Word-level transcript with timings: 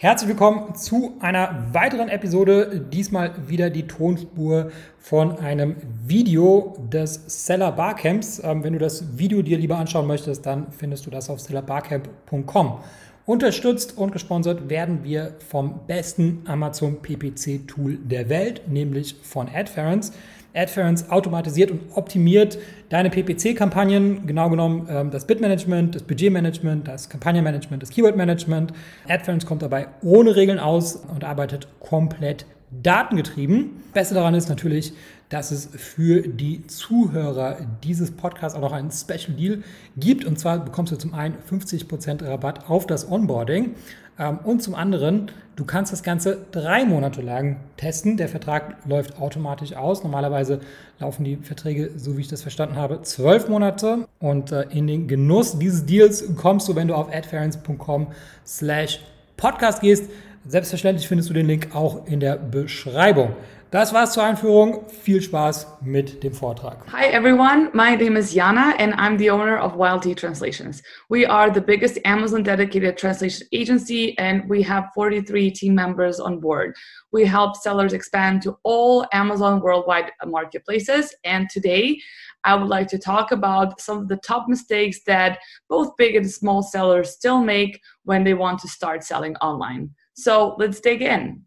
Herzlich 0.00 0.28
willkommen 0.28 0.76
zu 0.76 1.16
einer 1.18 1.66
weiteren 1.72 2.08
Episode. 2.08 2.86
Diesmal 2.92 3.32
wieder 3.48 3.68
die 3.68 3.88
Tonspur 3.88 4.70
von 5.00 5.40
einem 5.40 5.74
Video 6.06 6.76
des 6.88 7.20
Seller 7.26 7.72
Barcamps. 7.72 8.40
Ähm, 8.44 8.62
wenn 8.62 8.74
du 8.74 8.78
das 8.78 9.18
Video 9.18 9.42
dir 9.42 9.58
lieber 9.58 9.76
anschauen 9.76 10.06
möchtest, 10.06 10.46
dann 10.46 10.70
findest 10.70 11.04
du 11.06 11.10
das 11.10 11.28
auf 11.28 11.40
sellerbarcamp.com. 11.40 12.78
Unterstützt 13.26 13.98
und 13.98 14.12
gesponsert 14.12 14.68
werden 14.70 15.02
wir 15.02 15.34
vom 15.48 15.80
besten 15.88 16.44
Amazon 16.46 17.02
PPC 17.02 17.66
Tool 17.66 17.96
der 17.96 18.28
Welt, 18.28 18.68
nämlich 18.68 19.16
von 19.24 19.48
Adference. 19.52 20.12
Adference 20.54 21.10
automatisiert 21.10 21.70
und 21.70 21.80
optimiert 21.94 22.58
deine 22.88 23.10
PPC-Kampagnen, 23.10 24.26
genau 24.26 24.50
genommen 24.50 24.88
ähm, 24.90 25.10
das 25.10 25.26
Bitmanagement, 25.26 25.94
das 25.94 26.02
Budgetmanagement, 26.02 26.88
das 26.88 27.08
Kampagnenmanagement, 27.08 27.82
das 27.82 27.90
Keywordmanagement. 27.90 28.72
Adference 29.08 29.46
kommt 29.46 29.62
dabei 29.62 29.88
ohne 30.02 30.34
Regeln 30.36 30.58
aus 30.58 30.96
und 30.96 31.24
arbeitet 31.24 31.68
komplett 31.80 32.46
datengetrieben. 32.70 33.82
Beste 33.92 34.14
daran 34.14 34.34
ist 34.34 34.48
natürlich, 34.48 34.92
dass 35.28 35.50
es 35.50 35.68
für 35.74 36.22
die 36.22 36.66
Zuhörer 36.66 37.58
dieses 37.84 38.10
Podcasts 38.10 38.56
auch 38.56 38.62
noch 38.62 38.72
einen 38.72 38.90
Special 38.90 39.36
Deal 39.36 39.62
gibt. 39.96 40.24
Und 40.24 40.38
zwar 40.38 40.64
bekommst 40.64 40.92
du 40.92 40.96
zum 40.96 41.14
einen 41.14 41.34
50% 41.50 42.26
Rabatt 42.26 42.68
auf 42.70 42.86
das 42.86 43.10
Onboarding 43.10 43.74
ähm, 44.18 44.38
und 44.44 44.62
zum 44.62 44.74
anderen, 44.74 45.30
du 45.56 45.64
kannst 45.64 45.92
das 45.92 46.02
Ganze 46.02 46.38
drei 46.50 46.84
Monate 46.84 47.22
lang 47.22 47.56
testen. 47.76 48.16
Der 48.16 48.28
Vertrag 48.28 48.76
läuft 48.86 49.20
automatisch 49.20 49.74
aus. 49.74 50.02
Normalerweise 50.02 50.60
laufen 50.98 51.24
die 51.24 51.36
Verträge, 51.36 51.90
so 51.96 52.16
wie 52.16 52.22
ich 52.22 52.28
das 52.28 52.42
verstanden 52.42 52.76
habe, 52.76 53.02
zwölf 53.02 53.48
Monate. 53.48 54.08
Und 54.18 54.52
äh, 54.52 54.62
in 54.70 54.86
den 54.86 55.08
Genuss 55.08 55.58
dieses 55.58 55.86
Deals 55.86 56.24
kommst 56.36 56.68
du, 56.68 56.74
wenn 56.74 56.88
du 56.88 56.94
auf 56.94 57.12
adference.com 57.12 58.08
slash 58.44 59.00
podcast 59.36 59.80
gehst. 59.80 60.10
Selbstverständlich 60.50 61.06
findest 61.06 61.28
du 61.28 61.34
den 61.34 61.46
Link 61.46 61.74
auch 61.74 62.06
in 62.06 62.20
der 62.20 62.38
Beschreibung. 62.38 63.36
Das 63.70 63.92
war's 63.92 64.14
zur 64.14 64.22
Einführung. 64.22 64.88
Viel 64.88 65.20
Spaß 65.20 65.66
mit 65.82 66.24
dem 66.24 66.32
Vortrag. 66.32 66.90
Hi 66.90 67.04
everyone, 67.12 67.68
my 67.74 67.94
name 67.94 68.18
is 68.18 68.32
Jana 68.32 68.74
and 68.78 68.94
I'm 68.94 69.18
the 69.18 69.30
owner 69.30 69.62
of 69.62 69.74
YLT 69.74 70.16
Translations. 70.16 70.82
We 71.10 71.28
are 71.28 71.52
the 71.52 71.60
biggest 71.60 72.00
Amazon 72.06 72.42
dedicated 72.42 72.96
translation 72.96 73.46
agency 73.52 74.16
and 74.16 74.48
we 74.48 74.62
have 74.62 74.88
43 74.94 75.50
team 75.50 75.74
members 75.74 76.18
on 76.18 76.40
board. 76.40 76.74
We 77.12 77.26
help 77.26 77.54
sellers 77.54 77.92
expand 77.92 78.40
to 78.44 78.56
all 78.62 79.04
Amazon 79.12 79.60
worldwide 79.60 80.12
marketplaces 80.24 81.14
and 81.24 81.50
today 81.50 82.00
I 82.44 82.54
would 82.54 82.68
like 82.68 82.88
to 82.88 82.98
talk 82.98 83.32
about 83.32 83.82
some 83.82 83.98
of 83.98 84.08
the 84.08 84.16
top 84.16 84.48
mistakes 84.48 85.00
that 85.04 85.40
both 85.68 85.94
big 85.98 86.16
and 86.16 86.30
small 86.30 86.62
sellers 86.62 87.10
still 87.10 87.42
make 87.42 87.82
when 88.04 88.24
they 88.24 88.32
want 88.32 88.60
to 88.60 88.68
start 88.68 89.04
selling 89.04 89.36
online. 89.42 89.90
So 90.18 90.56
let's 90.58 90.80
dig 90.80 91.00
in. 91.00 91.42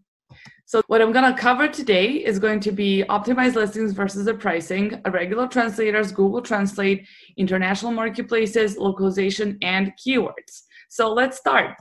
So 0.65 0.81
what 0.87 1.01
I'm 1.01 1.11
going 1.11 1.29
to 1.29 1.37
cover 1.37 1.67
today 1.67 2.07
is 2.13 2.39
going 2.39 2.61
to 2.61 2.71
be 2.71 3.03
optimized 3.09 3.55
listings 3.55 3.91
versus 3.91 4.23
the 4.23 4.33
pricing, 4.33 5.01
irregular 5.05 5.45
translators, 5.45 6.13
Google 6.13 6.41
Translate, 6.41 7.05
international 7.35 7.91
marketplaces, 7.91 8.77
localization, 8.77 9.57
and 9.61 9.91
keywords. 9.97 10.61
So 10.87 11.11
let's 11.11 11.37
start. 11.37 11.75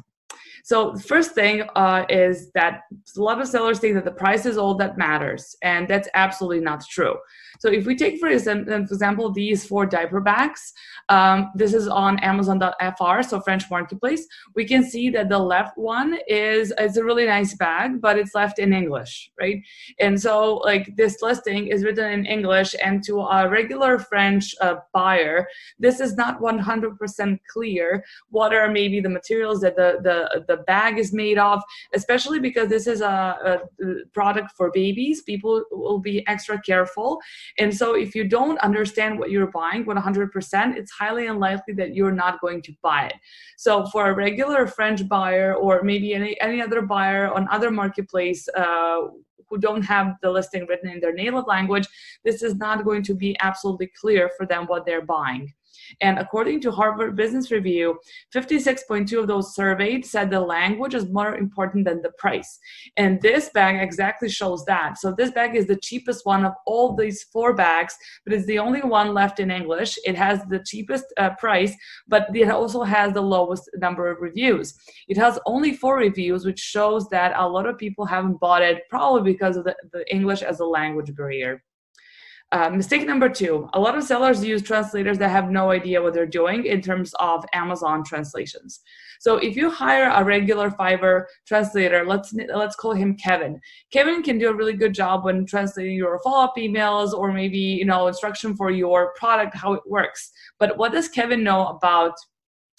So 0.64 0.92
the 0.92 1.02
first 1.02 1.32
thing 1.32 1.62
uh, 1.76 2.04
is 2.08 2.50
that 2.52 2.82
a 3.16 3.20
lot 3.20 3.40
of 3.40 3.48
sellers 3.48 3.78
think 3.78 3.94
that 3.94 4.04
the 4.04 4.10
price 4.10 4.46
is 4.46 4.58
all 4.58 4.74
that 4.76 4.98
matters, 4.98 5.56
and 5.62 5.88
that's 5.88 6.08
absolutely 6.14 6.60
not 6.60 6.84
true. 6.88 7.16
So 7.60 7.68
if 7.68 7.84
we 7.86 7.94
take, 7.94 8.18
for 8.18 8.28
example, 8.28 9.30
these 9.30 9.66
four 9.66 9.84
diaper 9.84 10.20
bags, 10.20 10.72
um, 11.10 11.50
this 11.54 11.74
is 11.74 11.88
on 11.88 12.18
Amazon.fr, 12.20 13.22
so 13.22 13.40
French 13.40 13.64
marketplace. 13.70 14.26
We 14.54 14.64
can 14.64 14.82
see 14.82 15.10
that 15.10 15.28
the 15.28 15.38
left 15.38 15.76
one 15.76 16.18
is 16.26 16.72
it's 16.78 16.96
a 16.96 17.04
really 17.04 17.26
nice 17.26 17.54
bag, 17.54 18.00
but 18.00 18.18
it's 18.18 18.34
left 18.34 18.58
in 18.58 18.72
English, 18.72 19.30
right? 19.38 19.60
And 19.98 20.20
so 20.20 20.56
like 20.64 20.96
this 20.96 21.20
listing 21.20 21.66
is 21.66 21.84
written 21.84 22.10
in 22.10 22.24
English, 22.24 22.74
and 22.82 23.02
to 23.04 23.20
a 23.20 23.48
regular 23.48 23.98
French 23.98 24.54
uh, 24.60 24.76
buyer, 24.94 25.46
this 25.78 26.00
is 26.00 26.14
not 26.14 26.40
100% 26.40 27.38
clear 27.52 28.04
what 28.30 28.54
are 28.54 28.70
maybe 28.70 29.00
the 29.00 29.08
materials 29.08 29.60
that 29.60 29.76
the 29.76 29.98
the 30.48 30.49
the 30.52 30.58
bag 30.72 30.98
is 30.98 31.12
made 31.12 31.38
of, 31.38 31.62
especially 31.94 32.40
because 32.48 32.68
this 32.68 32.86
is 32.86 33.00
a, 33.00 33.16
a 33.50 33.58
product 34.12 34.50
for 34.56 34.70
babies. 34.82 35.22
People 35.22 35.54
will 35.70 36.02
be 36.10 36.16
extra 36.34 36.60
careful 36.70 37.10
and 37.58 37.74
so 37.74 37.94
if 37.94 38.14
you 38.14 38.24
don't 38.26 38.58
understand 38.60 39.18
what 39.18 39.30
you're 39.30 39.50
buying 39.50 39.84
100%, 39.84 40.76
it's 40.76 40.90
highly 40.90 41.26
unlikely 41.26 41.74
that 41.74 41.94
you're 41.94 42.12
not 42.12 42.40
going 42.40 42.62
to 42.62 42.72
buy 42.82 43.06
it. 43.06 43.14
So 43.56 43.86
for 43.86 44.10
a 44.10 44.14
regular 44.14 44.66
French 44.66 45.06
buyer 45.08 45.54
or 45.54 45.82
maybe 45.82 46.14
any, 46.14 46.40
any 46.40 46.62
other 46.62 46.82
buyer 46.82 47.32
on 47.32 47.48
other 47.50 47.70
marketplace 47.70 48.48
uh, 48.56 49.00
who 49.48 49.58
don't 49.58 49.82
have 49.82 50.14
the 50.22 50.30
listing 50.30 50.66
written 50.66 50.90
in 50.90 51.00
their 51.00 51.12
native 51.12 51.46
language, 51.46 51.86
this 52.24 52.42
is 52.42 52.54
not 52.56 52.84
going 52.84 53.02
to 53.04 53.14
be 53.14 53.36
absolutely 53.40 53.90
clear 54.00 54.30
for 54.36 54.46
them 54.46 54.66
what 54.66 54.86
they're 54.86 55.04
buying. 55.04 55.52
And 56.00 56.18
according 56.18 56.60
to 56.62 56.70
Harvard 56.70 57.16
Business 57.16 57.50
Review, 57.50 57.98
56.2 58.34 59.18
of 59.18 59.26
those 59.26 59.54
surveyed 59.54 60.04
said 60.04 60.30
the 60.30 60.40
language 60.40 60.94
is 60.94 61.08
more 61.08 61.36
important 61.36 61.84
than 61.84 62.02
the 62.02 62.12
price. 62.18 62.58
And 62.96 63.20
this 63.20 63.50
bag 63.54 63.82
exactly 63.82 64.28
shows 64.28 64.64
that. 64.66 64.98
So 64.98 65.14
this 65.16 65.30
bag 65.30 65.56
is 65.56 65.66
the 65.66 65.76
cheapest 65.76 66.26
one 66.26 66.44
of 66.44 66.52
all 66.66 66.94
these 66.94 67.24
four 67.24 67.54
bags, 67.54 67.96
but 68.24 68.32
it's 68.32 68.46
the 68.46 68.58
only 68.58 68.80
one 68.82 69.14
left 69.14 69.40
in 69.40 69.50
English. 69.50 69.98
It 70.04 70.16
has 70.16 70.40
the 70.48 70.62
cheapest 70.66 71.04
uh, 71.16 71.30
price, 71.30 71.74
but 72.08 72.34
it 72.34 72.50
also 72.50 72.82
has 72.82 73.12
the 73.12 73.22
lowest 73.22 73.70
number 73.76 74.10
of 74.10 74.20
reviews. 74.20 74.74
It 75.08 75.16
has 75.16 75.38
only 75.46 75.74
four 75.74 75.96
reviews, 75.96 76.44
which 76.44 76.60
shows 76.60 77.08
that 77.08 77.32
a 77.36 77.48
lot 77.48 77.66
of 77.66 77.78
people 77.78 78.04
haven't 78.04 78.40
bought 78.40 78.62
it, 78.62 78.82
probably 78.88 79.32
because 79.32 79.56
of 79.56 79.64
the, 79.64 79.74
the 79.92 80.04
English 80.12 80.42
as 80.42 80.60
a 80.60 80.64
language 80.64 81.14
barrier. 81.14 81.62
Uh, 82.52 82.68
mistake 82.68 83.06
number 83.06 83.28
two 83.28 83.68
a 83.74 83.78
lot 83.80 83.96
of 83.96 84.02
sellers 84.02 84.44
use 84.44 84.60
translators 84.60 85.18
that 85.18 85.28
have 85.30 85.52
no 85.52 85.70
idea 85.70 86.02
what 86.02 86.12
they're 86.12 86.26
doing 86.26 86.64
in 86.64 86.80
terms 86.80 87.14
of 87.20 87.44
Amazon 87.52 88.02
translations. 88.02 88.80
So 89.20 89.36
if 89.36 89.54
you 89.54 89.70
hire 89.70 90.10
a 90.12 90.24
regular 90.24 90.70
Fiverr 90.70 91.26
translator, 91.46 92.04
let's 92.04 92.32
let's 92.54 92.74
call 92.74 92.92
him 92.92 93.16
Kevin. 93.16 93.60
Kevin 93.92 94.22
can 94.22 94.38
do 94.38 94.48
a 94.48 94.54
really 94.54 94.72
good 94.72 94.94
job 94.94 95.24
when 95.24 95.46
translating 95.46 95.94
your 95.94 96.18
follow-up 96.24 96.56
emails 96.56 97.12
or 97.12 97.30
maybe 97.30 97.58
you 97.58 97.84
know 97.84 98.08
instruction 98.08 98.56
for 98.56 98.70
your 98.70 99.12
product, 99.16 99.54
how 99.54 99.74
it 99.74 99.82
works. 99.86 100.32
But 100.58 100.76
what 100.76 100.92
does 100.92 101.08
Kevin 101.08 101.44
know 101.44 101.66
about 101.66 102.14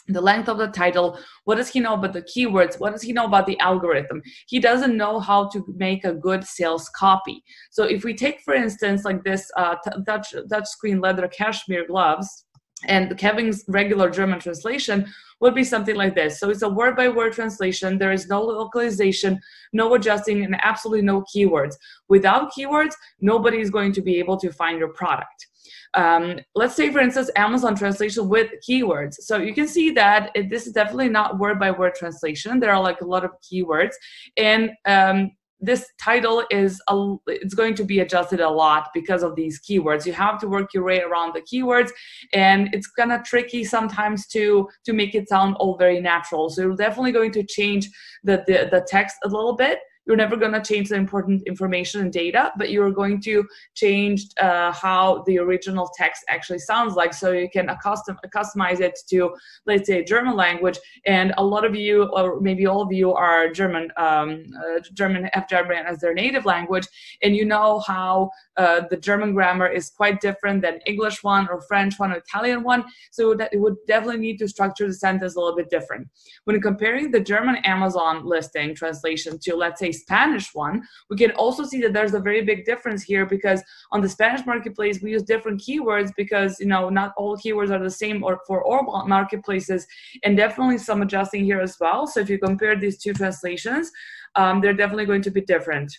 the 0.07 0.21
length 0.21 0.49
of 0.49 0.57
the 0.57 0.67
title 0.67 1.17
what 1.45 1.55
does 1.55 1.69
he 1.69 1.79
know 1.79 1.93
about 1.93 2.13
the 2.13 2.21
keywords 2.23 2.79
what 2.79 2.91
does 2.91 3.01
he 3.01 3.13
know 3.13 3.25
about 3.25 3.45
the 3.45 3.59
algorithm? 3.59 4.21
He 4.47 4.59
doesn't 4.59 4.97
know 4.97 5.19
how 5.19 5.49
to 5.49 5.63
make 5.77 6.05
a 6.05 6.13
good 6.13 6.43
sales 6.43 6.89
copy. 6.95 7.43
So 7.71 7.83
if 7.83 8.03
we 8.03 8.13
take 8.13 8.41
for 8.41 8.53
instance 8.53 9.05
like 9.05 9.23
this 9.23 9.49
uh, 9.57 9.75
touch 10.05 10.33
touch 10.49 10.67
screen 10.67 11.01
leather 11.01 11.27
cashmere 11.27 11.87
gloves 11.87 12.45
and 12.87 13.15
kevin's 13.17 13.63
regular 13.67 14.09
german 14.09 14.39
translation 14.39 15.05
would 15.39 15.55
be 15.55 15.63
something 15.63 15.95
like 15.95 16.13
this. 16.13 16.39
So 16.39 16.49
it's 16.51 16.61
a 16.61 16.69
word 16.69 16.95
by 16.95 17.09
word 17.09 17.33
translation. 17.33 17.97
There 17.97 18.11
is 18.11 18.27
no 18.27 18.43
localization 18.43 19.39
no 19.73 19.93
adjusting 19.95 20.43
and 20.43 20.55
absolutely 20.61 21.03
no 21.03 21.23
keywords. 21.33 21.75
Without 22.09 22.51
keywords 22.51 22.93
nobody 23.19 23.59
is 23.59 23.69
going 23.69 23.93
to 23.93 24.01
be 24.01 24.17
able 24.17 24.37
to 24.37 24.51
find 24.51 24.79
your 24.79 24.93
product 24.93 25.47
um, 25.93 26.39
let's 26.55 26.75
say, 26.75 26.91
for 26.91 26.99
instance, 26.99 27.29
Amazon 27.35 27.75
translation 27.75 28.29
with 28.29 28.51
keywords. 28.67 29.15
So 29.15 29.37
you 29.37 29.53
can 29.53 29.67
see 29.67 29.91
that 29.91 30.31
it, 30.35 30.49
this 30.49 30.67
is 30.67 30.73
definitely 30.73 31.09
not 31.09 31.39
word 31.39 31.59
by 31.59 31.71
word 31.71 31.95
translation. 31.95 32.59
There 32.59 32.73
are 32.73 32.81
like 32.81 33.01
a 33.01 33.05
lot 33.05 33.25
of 33.25 33.31
keywords. 33.41 33.93
And 34.37 34.71
um, 34.85 35.31
this 35.61 35.87
title 36.01 36.43
is 36.49 36.81
a, 36.89 37.15
it's 37.27 37.53
going 37.53 37.75
to 37.75 37.83
be 37.83 37.99
adjusted 37.99 38.39
a 38.39 38.49
lot 38.49 38.89
because 38.93 39.21
of 39.21 39.35
these 39.35 39.61
keywords 39.61 40.05
you 40.05 40.13
have 40.13 40.39
to 40.39 40.47
work 40.47 40.73
your 40.73 40.83
way 40.83 41.01
around 41.01 41.33
the 41.33 41.41
keywords 41.41 41.91
and 42.33 42.73
it's 42.73 42.87
kind 42.87 43.11
of 43.11 43.23
tricky 43.23 43.63
sometimes 43.63 44.25
to 44.27 44.67
to 44.83 44.91
make 44.91 45.13
it 45.13 45.29
sound 45.29 45.55
all 45.57 45.77
very 45.77 46.01
natural 46.01 46.49
so 46.49 46.61
you're 46.61 46.75
definitely 46.75 47.11
going 47.11 47.31
to 47.31 47.43
change 47.43 47.87
the 48.23 48.43
the, 48.47 48.67
the 48.71 48.83
text 48.87 49.15
a 49.23 49.27
little 49.27 49.55
bit 49.55 49.79
you're 50.05 50.15
never 50.15 50.35
going 50.35 50.51
to 50.51 50.61
change 50.61 50.89
the 50.89 50.95
important 50.95 51.43
information 51.47 52.01
and 52.01 52.11
data, 52.11 52.51
but 52.57 52.71
you're 52.71 52.91
going 52.91 53.21
to 53.21 53.45
change 53.75 54.25
uh, 54.39 54.71
how 54.71 55.23
the 55.27 55.37
original 55.37 55.89
text 55.95 56.23
actually 56.29 56.59
sounds 56.59 56.95
like. 56.95 57.13
So 57.13 57.31
you 57.31 57.49
can 57.49 57.69
custom, 57.81 58.17
customize 58.35 58.79
it 58.79 58.97
to, 59.09 59.33
let's 59.65 59.87
say, 59.87 60.03
German 60.03 60.35
language. 60.35 60.77
And 61.05 61.33
a 61.37 61.43
lot 61.43 61.65
of 61.65 61.75
you, 61.75 62.03
or 62.13 62.39
maybe 62.41 62.65
all 62.65 62.81
of 62.81 62.91
you, 62.91 63.13
are 63.13 63.49
German, 63.51 63.91
um, 63.97 64.43
uh, 64.57 64.79
German 64.93 65.29
have 65.33 65.47
German 65.47 65.85
as 65.85 65.99
their 65.99 66.13
native 66.13 66.45
language, 66.45 66.87
and 67.21 67.35
you 67.35 67.45
know 67.45 67.79
how 67.79 68.31
uh, 68.57 68.81
the 68.89 68.97
German 68.97 69.33
grammar 69.33 69.67
is 69.67 69.89
quite 69.89 70.19
different 70.19 70.61
than 70.61 70.79
English 70.85 71.23
one 71.23 71.47
or 71.49 71.61
French 71.61 71.99
one 71.99 72.11
or 72.11 72.15
Italian 72.15 72.63
one. 72.63 72.83
So 73.11 73.35
that 73.35 73.53
it 73.53 73.59
would 73.59 73.75
definitely 73.87 74.21
need 74.21 74.37
to 74.39 74.47
structure 74.47 74.87
the 74.87 74.93
sentence 74.93 75.35
a 75.35 75.39
little 75.39 75.55
bit 75.55 75.69
different. 75.69 76.07
When 76.45 76.59
comparing 76.61 77.11
the 77.11 77.19
German 77.19 77.57
Amazon 77.57 78.25
listing 78.25 78.75
translation 78.75 79.39
to, 79.43 79.55
let's 79.55 79.79
say, 79.79 79.90
Spanish 79.91 80.53
one, 80.53 80.83
we 81.09 81.17
can 81.17 81.31
also 81.31 81.63
see 81.63 81.81
that 81.81 81.93
there's 81.93 82.13
a 82.13 82.19
very 82.19 82.43
big 82.43 82.65
difference 82.65 83.03
here 83.03 83.25
because 83.25 83.61
on 83.91 84.01
the 84.01 84.09
Spanish 84.09 84.45
marketplace, 84.45 85.01
we 85.01 85.11
use 85.11 85.23
different 85.23 85.61
keywords 85.61 86.11
because, 86.15 86.59
you 86.59 86.67
know, 86.67 86.89
not 86.89 87.13
all 87.17 87.37
keywords 87.37 87.71
are 87.71 87.83
the 87.83 87.89
same 87.89 88.23
or 88.23 88.39
for 88.47 88.63
all 88.63 89.05
marketplaces 89.07 89.85
and 90.23 90.37
definitely 90.37 90.77
some 90.77 91.01
adjusting 91.01 91.43
here 91.43 91.59
as 91.59 91.77
well. 91.79 92.07
So 92.07 92.19
if 92.19 92.29
you 92.29 92.39
compare 92.39 92.75
these 92.75 92.97
two 92.97 93.13
translations, 93.13 93.91
um, 94.35 94.61
they're 94.61 94.73
definitely 94.73 95.05
going 95.05 95.21
to 95.23 95.31
be 95.31 95.41
different 95.41 95.91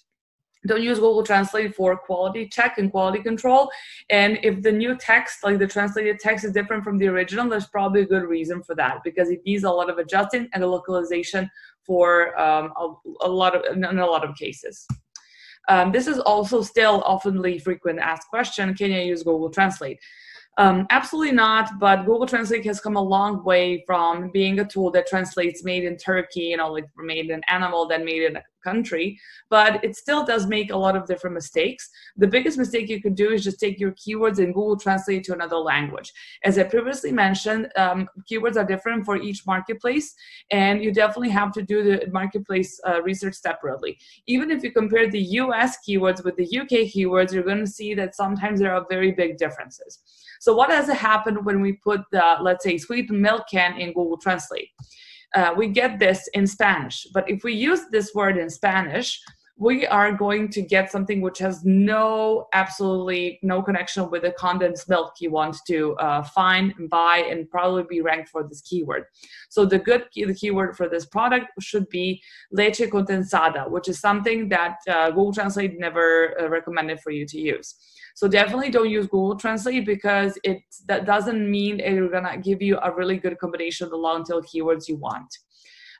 don't 0.67 0.83
use 0.83 0.99
Google 0.99 1.25
Translate 1.25 1.75
for 1.75 1.97
quality 1.97 2.49
check 2.49 2.79
and 2.79 2.91
quality 2.91 3.21
control. 3.23 3.71
And 4.11 4.39
if 4.43 4.62
the 4.62 4.71
new 4.71 4.97
text, 4.97 5.43
like 5.43 5.59
the 5.59 5.67
translated 5.67 6.21
text, 6.21 6.44
is 6.44 6.53
different 6.53 6.85
from 6.85 6.99
the 6.99 7.09
original, 7.09 7.49
there's 7.49 7.67
probably 7.67 8.03
a 8.03 8.06
good 8.06 8.25
reason 8.25 8.62
for 8.62 8.75
that 8.77 9.03
because 9.03 9.31
it 9.31 9.41
needs 9.44 9.65
a 9.65 9.71
lot 9.71 9.91
of 9.91 9.99
adjusting 9.99 10.49
and 10.53 10.62
a 10.62 10.67
localization 10.67 11.50
for 11.87 12.38
um, 12.40 12.73
a, 12.76 12.94
a, 13.23 13.29
lot 13.29 13.55
of 13.55 13.76
in 13.76 13.84
a 13.84 14.06
lot 14.06 14.29
of 14.29 14.37
cases. 14.37 14.87
Um, 15.69 15.93
this 15.93 16.06
is 16.06 16.19
also 16.19 16.62
still 16.62 17.02
oftenly 17.02 17.61
frequent 17.62 17.99
asked 17.99 18.29
question: 18.29 18.75
Can 18.75 18.93
I 18.93 19.02
use 19.02 19.23
Google 19.23 19.50
Translate? 19.50 19.99
Um, 20.58 20.87
absolutely 20.90 21.32
not, 21.32 21.79
but 21.81 22.05
Google 22.05 22.26
Translate 22.26 22.67
has 22.67 22.79
come 22.79 22.96
a 22.96 23.02
long 23.02 23.43
way 23.43 23.82
from 23.87 24.31
being 24.32 24.61
a 24.61 24.67
tool 24.67 24.90
that 24.90 25.06
translates 25.06 25.64
made 25.64 25.84
in 25.84 25.96
Turkey, 25.96 26.40
you 26.40 26.58
know, 26.58 26.70
like 26.70 26.84
made 26.99 27.31
in 27.31 27.40
animal, 27.49 27.88
then 27.88 28.05
made 28.05 28.23
in 28.23 28.37
country, 28.62 29.19
but 29.50 29.82
it 29.85 29.97
still 29.97 30.25
does 30.25 30.47
make 30.47 30.70
a 30.70 30.76
lot 30.76 30.97
of 30.97 31.06
different 31.06 31.35
mistakes. 31.35 31.91
The 32.17 32.26
biggest 32.26 32.59
mistake 32.59 32.88
you 32.88 33.03
could 33.03 33.14
do 33.14 33.31
is 33.31 33.44
just 33.44 33.61
take 33.61 33.79
your 33.79 33.93
keywords 33.93 34.38
and 34.38 34.55
Google 34.55 34.76
Translate 34.76 35.25
to 35.25 35.32
another 35.32 35.56
language. 35.56 36.12
As 36.44 36.59
I 36.59 36.64
previously 36.64 37.12
mentioned, 37.12 37.69
um, 37.76 38.09
keywords 38.31 38.56
are 38.56 38.64
different 38.64 39.05
for 39.05 39.17
each 39.17 39.47
marketplace, 39.47 40.14
and 40.50 40.82
you 40.82 40.93
definitely 40.93 41.31
have 41.31 41.53
to 41.53 41.62
do 41.62 41.82
the 41.82 42.11
marketplace 42.11 42.81
uh, 42.87 43.03
research 43.03 43.35
separately. 43.35 43.99
Even 44.26 44.50
if 44.50 44.62
you 44.62 44.73
compare 44.73 45.11
the 45.11 45.23
US 45.43 45.79
keywords 45.87 46.25
with 46.25 46.37
the 46.37 46.58
UK 46.61 46.88
keywords, 46.93 47.32
you're 47.32 47.43
going 47.43 47.65
to 47.65 47.67
see 47.67 47.94
that 47.94 48.15
sometimes 48.15 48.61
there 48.61 48.75
are 48.75 48.87
very 48.88 49.12
big 49.12 49.37
differences. 49.37 50.00
So 50.41 50.55
what 50.55 50.70
has 50.70 50.88
happened 50.88 51.44
when 51.44 51.61
we 51.61 51.75
put 51.75 52.00
the, 52.11 52.37
let's 52.41 52.65
say, 52.65 52.76
sweet 52.79 53.11
milk 53.11 53.44
can 53.50 53.79
in 53.79 53.93
Google 53.93 54.19
Translate? 54.19 54.70
Uh, 55.34 55.55
we 55.56 55.69
get 55.69 55.99
this 55.99 56.29
in 56.34 56.46
Spanish. 56.46 57.06
But 57.14 57.29
if 57.29 57.43
we 57.43 57.55
use 57.55 57.87
this 57.90 58.14
word 58.14 58.37
in 58.37 58.50
Spanish, 58.50 59.20
we 59.59 59.87
are 59.87 60.13
going 60.13 60.49
to 60.49 60.63
get 60.63 60.91
something 60.91 61.21
which 61.21 61.39
has 61.39 61.65
no, 61.65 62.47
absolutely 62.53 63.39
no 63.43 63.63
connection 63.63 64.11
with 64.11 64.23
the 64.23 64.33
condensed 64.33 64.89
milk 64.89 65.15
you 65.21 65.31
want 65.31 65.57
to 65.67 65.95
uh, 65.97 66.23
find 66.23 66.75
and 66.79 66.89
buy 66.89 67.19
and 67.31 67.49
probably 67.51 67.85
be 67.89 68.01
ranked 68.01 68.31
for 68.31 68.43
this 68.43 68.63
keyword. 68.63 69.05
So 69.51 69.65
the 69.65 69.79
good 69.79 70.11
key, 70.11 70.25
the 70.25 70.35
keyword 70.35 70.77
for 70.77 70.89
this 70.89 71.07
product 71.07 71.47
should 71.61 71.89
be 71.91 72.23
leche 72.51 72.81
condensada, 72.81 73.71
which 73.71 73.89
is 73.89 74.01
something 74.01 74.49
that 74.49 74.79
uh, 74.89 75.11
Google 75.11 75.33
Translate 75.33 75.79
never 75.79 76.41
uh, 76.41 76.49
recommended 76.49 77.01
for 77.01 77.11
you 77.11 77.27
to 77.27 77.39
use. 77.39 77.75
So 78.15 78.29
definitely 78.29 78.71
don't 78.71 78.91
use 78.91 79.07
Google 79.07 79.37
Translate 79.37 79.87
because 79.87 80.39
it 80.45 80.59
that 80.87 81.07
doesn't 81.07 81.51
mean 81.51 81.81
it's 81.81 82.13
gonna 82.13 82.39
give 82.39 82.61
you 82.61 82.79
a 82.83 82.95
really 82.95 83.17
good 83.17 83.39
combination 83.39 83.85
of 83.85 83.91
the 83.91 83.97
long 83.97 84.25
tail 84.25 84.43
keywords 84.43 84.89
you 84.89 84.97
want. 84.97 85.33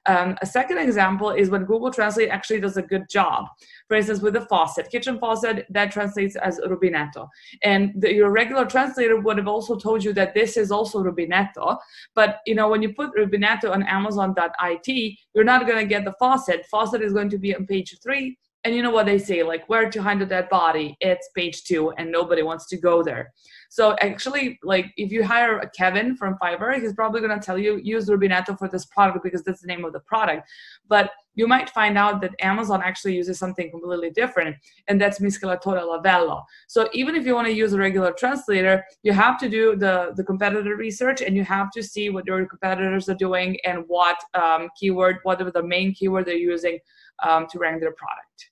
Um, 0.07 0.37
a 0.43 0.47
second 0.47 0.79
example 0.79 1.31
is 1.31 1.51
when 1.51 1.65
Google 1.65 1.93
Translate 1.93 2.29
actually 2.29 2.61
does 2.61 2.77
a 2.77 2.83
good 2.83 3.09
job. 3.09 3.47
For 3.89 3.97
instance, 3.97 4.21
with 4.21 4.35
the 4.35 4.47
faucet, 4.47 4.91
kitchen 4.91 5.19
faucet, 5.19 5.67
that 5.71 5.93
translates 5.93 6.37
as 6.37 6.59
rubinetto. 6.61 7.29
And 7.63 7.93
the, 7.97 8.13
your 8.13 8.31
regular 8.31 8.67
translator 8.67 9.21
would 9.21 9.39
have 9.39 9.49
also 9.49 9.77
told 9.77 10.03
you 10.03 10.13
that 10.15 10.35
this 10.35 10.57
is 10.57 10.71
also 10.71 11.03
rubinetto. 11.03 11.79
But 12.15 12.39
you 12.47 12.55
know, 12.55 12.69
when 12.69 12.83
you 12.83 12.95
put 12.95 13.15
rubinetto 13.17 13.71
on 13.71 13.83
Amazon.it, 13.85 15.19
you're 15.35 15.45
not 15.45 15.67
going 15.67 15.79
to 15.79 15.87
get 15.87 16.05
the 16.05 16.15
faucet. 16.19 16.67
Faucet 16.71 17.03
is 17.03 17.13
going 17.13 17.31
to 17.31 17.39
be 17.39 17.55
on 17.55 17.67
page 17.67 17.97
three 18.03 18.37
and 18.65 18.75
you 18.75 18.83
know 18.83 18.91
what 18.91 19.07
they 19.07 19.19
say 19.19 19.43
like 19.43 19.69
where 19.69 19.91
to 19.91 20.03
hide 20.03 20.23
a 20.23 20.27
dead 20.27 20.49
body? 20.49 20.97
It's 21.01 21.29
page 21.35 21.65
two 21.65 21.91
and 21.99 22.11
nobody 22.11 22.43
wants 22.43 22.67
to 22.69 22.77
go 22.77 23.03
there. 23.03 23.33
So 23.71 23.97
actually 24.01 24.59
like 24.63 24.93
if 24.97 25.11
you 25.11 25.25
hire 25.25 25.59
a 25.59 25.71
kevin 25.71 26.17
from 26.17 26.37
fiverr 26.43 26.81
he's 26.81 26.93
probably 26.93 27.21
going 27.21 27.39
to 27.39 27.45
tell 27.45 27.59
you 27.59 27.81
use 27.83 28.09
rubinetto 28.09 28.59
for 28.59 28.69
this 28.69 28.85
product 28.87 29.25
because 29.25 29.43
that's 29.43 29.63
the 29.63 29.67
name 29.67 29.85
of 29.85 29.93
the 29.93 30.01
product. 30.01 30.49
But 30.89 31.11
you 31.35 31.47
might 31.47 31.71
find 31.71 31.97
out 31.97 32.21
that 32.21 32.35
amazon 32.41 32.81
actually 32.83 33.15
uses 33.15 33.39
something 33.39 33.71
completely 33.71 34.11
different 34.11 34.57
and 34.89 35.01
that's 35.01 35.19
miscelatore 35.19 35.81
lavello 35.81 36.43
so 36.69 36.89
even 36.93 37.15
if 37.15 37.27
you 37.27 37.35
want 37.35 37.47
to 37.47 37.53
use 37.53 37.73
a 37.73 37.79
regular 37.79 38.13
translator 38.13 38.85
you 39.03 39.13
have 39.13 39.39
to 39.39 39.49
do 39.49 39.77
the 39.77 40.13
the 40.17 40.25
competitor 40.25 40.77
research 40.77 41.21
and 41.21 41.37
you 41.37 41.45
have 41.45 41.71
to 41.71 41.83
see 41.83 42.11
what 42.11 42.27
your 42.27 42.45
competitors 42.47 43.09
are 43.09 43.15
doing 43.15 43.57
and 43.65 43.85
what 43.87 44.19
um, 44.35 44.69
keyword 44.79 45.19
what 45.23 45.41
are 45.41 45.51
the 45.51 45.63
main 45.63 45.93
keyword 45.95 46.25
they're 46.27 46.35
using 46.55 46.79
um, 47.23 47.47
to 47.51 47.59
rank 47.59 47.81
their 47.81 47.93
product 47.93 48.49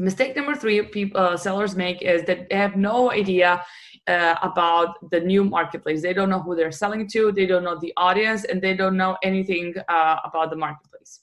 Mistake 0.00 0.36
number 0.36 0.54
three 0.54 0.80
people, 0.82 1.20
uh, 1.20 1.36
sellers 1.36 1.74
make 1.74 2.02
is 2.02 2.22
that 2.22 2.48
they 2.48 2.56
have 2.56 2.76
no 2.76 3.10
idea 3.10 3.64
uh, 4.06 4.36
about 4.42 5.10
the 5.10 5.18
new 5.18 5.42
marketplace. 5.42 6.02
They 6.02 6.12
don't 6.12 6.30
know 6.30 6.40
who 6.40 6.54
they're 6.54 6.70
selling 6.70 7.08
to, 7.08 7.32
they 7.32 7.46
don't 7.46 7.64
know 7.64 7.78
the 7.78 7.92
audience, 7.96 8.44
and 8.44 8.62
they 8.62 8.74
don't 8.74 8.96
know 8.96 9.16
anything 9.24 9.74
uh, 9.88 10.16
about 10.24 10.50
the 10.50 10.56
marketplace. 10.56 11.20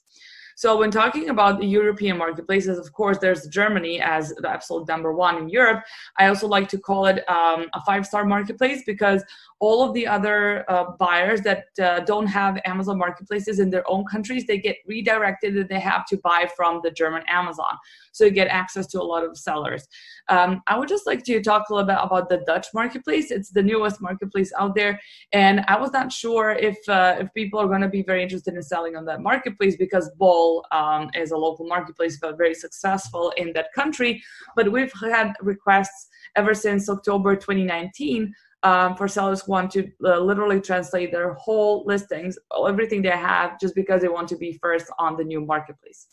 So 0.56 0.78
when 0.78 0.90
talking 0.90 1.28
about 1.28 1.60
the 1.60 1.66
European 1.66 2.16
marketplaces, 2.16 2.78
of 2.78 2.90
course, 2.94 3.18
there's 3.18 3.46
Germany 3.48 4.00
as 4.00 4.30
the 4.38 4.48
absolute 4.48 4.88
number 4.88 5.12
one 5.12 5.36
in 5.36 5.50
Europe. 5.50 5.84
I 6.18 6.28
also 6.28 6.48
like 6.48 6.66
to 6.70 6.78
call 6.78 7.04
it 7.06 7.18
um, 7.28 7.66
a 7.74 7.80
five-star 7.84 8.24
marketplace 8.24 8.82
because 8.86 9.22
all 9.58 9.82
of 9.82 9.94
the 9.94 10.06
other 10.06 10.70
uh, 10.70 10.92
buyers 10.98 11.40
that 11.40 11.64
uh, 11.82 12.00
don't 12.00 12.26
have 12.26 12.60
Amazon 12.66 12.98
marketplaces 12.98 13.58
in 13.58 13.70
their 13.70 13.88
own 13.90 14.04
countries, 14.04 14.46
they 14.46 14.58
get 14.58 14.76
redirected 14.86 15.56
and 15.56 15.68
they 15.68 15.80
have 15.80 16.04
to 16.06 16.18
buy 16.18 16.48
from 16.54 16.80
the 16.84 16.90
German 16.90 17.22
Amazon. 17.28 17.74
So 18.12 18.24
you 18.24 18.30
get 18.30 18.48
access 18.48 18.86
to 18.88 19.00
a 19.00 19.02
lot 19.02 19.24
of 19.24 19.36
sellers. 19.38 19.86
Um, 20.28 20.62
I 20.66 20.78
would 20.78 20.88
just 20.88 21.06
like 21.06 21.24
to 21.24 21.42
talk 21.42 21.68
a 21.68 21.74
little 21.74 21.86
bit 21.86 21.98
about 22.00 22.28
the 22.28 22.42
Dutch 22.46 22.66
marketplace. 22.74 23.30
It's 23.30 23.50
the 23.50 23.62
newest 23.62 24.00
marketplace 24.00 24.52
out 24.58 24.74
there, 24.74 25.00
and 25.32 25.64
I 25.68 25.78
was 25.78 25.92
not 25.92 26.12
sure 26.12 26.50
if 26.50 26.76
uh, 26.88 27.16
if 27.20 27.32
people 27.34 27.60
are 27.60 27.68
going 27.68 27.80
to 27.80 27.88
be 27.88 28.02
very 28.02 28.22
interested 28.22 28.54
in 28.54 28.62
selling 28.62 28.96
on 28.96 29.04
that 29.06 29.20
marketplace 29.20 29.76
because 29.76 30.10
Bol 30.18 30.66
um, 30.72 31.10
is 31.14 31.30
a 31.30 31.36
local 31.36 31.66
marketplace, 31.66 32.18
but 32.20 32.36
very 32.36 32.54
successful 32.54 33.32
in 33.36 33.52
that 33.54 33.72
country. 33.74 34.22
But 34.54 34.70
we've 34.70 34.92
had 35.00 35.32
requests 35.40 36.08
ever 36.36 36.54
since 36.54 36.88
October 36.88 37.36
2019 37.36 38.34
um, 38.66 38.96
for 38.96 39.06
sellers 39.06 39.42
who 39.42 39.52
want 39.52 39.70
to 39.70 39.80
uh, 40.04 40.18
literally 40.18 40.60
translate 40.60 41.12
their 41.12 41.34
whole 41.34 41.84
listings, 41.86 42.36
everything 42.68 43.00
they 43.00 43.10
have, 43.32 43.60
just 43.60 43.76
because 43.76 44.02
they 44.02 44.08
want 44.08 44.28
to 44.28 44.36
be 44.36 44.58
first 44.60 44.86
on 44.98 45.16
the 45.16 45.22
new 45.22 45.40
marketplace. 45.40 46.08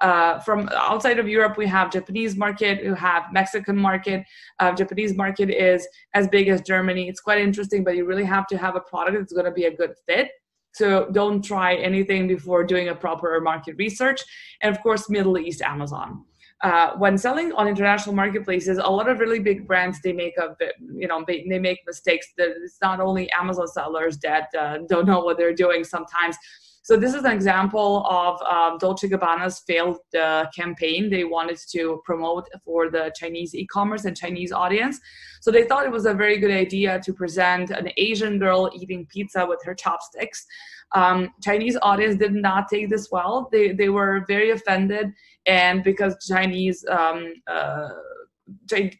Uh, 0.00 0.38
from 0.38 0.68
outside 0.74 1.18
of 1.18 1.26
Europe, 1.28 1.56
we 1.56 1.66
have 1.66 1.90
Japanese 1.90 2.36
market, 2.36 2.84
we 2.84 2.96
have 2.96 3.24
Mexican 3.32 3.76
market. 3.76 4.22
Uh, 4.60 4.72
Japanese 4.72 5.16
market 5.16 5.50
is 5.50 5.88
as 6.14 6.28
big 6.28 6.46
as 6.46 6.62
Germany. 6.62 7.08
It's 7.08 7.20
quite 7.20 7.40
interesting, 7.40 7.82
but 7.82 7.96
you 7.96 8.04
really 8.04 8.28
have 8.36 8.46
to 8.46 8.56
have 8.56 8.76
a 8.76 8.80
product 8.80 9.18
that's 9.18 9.32
going 9.32 9.46
to 9.46 9.50
be 9.50 9.64
a 9.64 9.76
good 9.76 9.94
fit. 10.06 10.28
So 10.74 11.08
don't 11.10 11.42
try 11.42 11.74
anything 11.74 12.28
before 12.28 12.62
doing 12.62 12.90
a 12.90 12.94
proper 12.94 13.40
market 13.40 13.74
research. 13.76 14.22
And 14.62 14.72
of 14.72 14.80
course, 14.84 15.10
Middle 15.10 15.36
East, 15.36 15.62
Amazon 15.62 16.24
uh, 16.62 16.96
when 16.96 17.16
selling 17.16 17.52
on 17.52 17.68
international 17.68 18.14
marketplaces, 18.14 18.78
a 18.78 18.90
lot 18.90 19.08
of 19.08 19.20
really 19.20 19.38
big 19.38 19.66
brands 19.66 20.00
they 20.02 20.12
make 20.12 20.36
a 20.38 20.56
you 20.92 21.06
know 21.06 21.24
they, 21.26 21.46
they 21.48 21.58
make 21.58 21.80
mistakes. 21.86 22.26
It's 22.36 22.78
not 22.82 23.00
only 23.00 23.30
Amazon 23.30 23.68
sellers 23.68 24.18
that 24.18 24.48
uh, 24.58 24.78
don't 24.88 25.06
know 25.06 25.20
what 25.20 25.38
they're 25.38 25.54
doing 25.54 25.84
sometimes. 25.84 26.36
So 26.82 26.96
this 26.96 27.12
is 27.12 27.24
an 27.24 27.32
example 27.32 28.06
of 28.08 28.40
um, 28.42 28.78
Dolce 28.78 29.08
Gabbana's 29.08 29.58
failed 29.66 29.98
uh, 30.18 30.46
campaign. 30.56 31.10
They 31.10 31.24
wanted 31.24 31.58
to 31.72 32.00
promote 32.02 32.48
for 32.64 32.90
the 32.90 33.12
Chinese 33.14 33.54
e-commerce 33.54 34.06
and 34.06 34.16
Chinese 34.16 34.52
audience. 34.52 34.98
So 35.42 35.50
they 35.50 35.64
thought 35.64 35.84
it 35.84 35.92
was 35.92 36.06
a 36.06 36.14
very 36.14 36.38
good 36.38 36.50
idea 36.50 36.98
to 37.04 37.12
present 37.12 37.68
an 37.68 37.90
Asian 37.98 38.38
girl 38.38 38.70
eating 38.74 39.06
pizza 39.12 39.44
with 39.46 39.60
her 39.64 39.74
chopsticks. 39.74 40.46
Um, 40.94 41.28
Chinese 41.42 41.76
audience 41.82 42.18
did 42.18 42.32
not 42.32 42.68
take 42.68 42.88
this 42.88 43.08
well. 43.12 43.50
They 43.52 43.72
they 43.72 43.90
were 43.90 44.24
very 44.26 44.50
offended, 44.50 45.12
and 45.48 45.82
because 45.82 46.16
Chinese. 46.26 46.84
Um, 46.88 47.34
uh, 47.46 47.88